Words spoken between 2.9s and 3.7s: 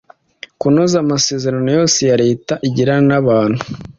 n'abantu